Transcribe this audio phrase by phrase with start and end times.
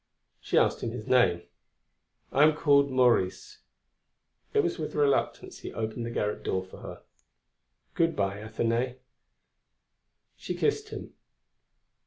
[0.39, 1.43] She asked him his name.
[2.31, 3.59] "I am called Maurice."
[4.51, 7.03] It was with reluctance he opened the garret door for her:
[7.93, 8.97] "Good bye, Athenaïs."
[10.35, 11.13] She kissed him.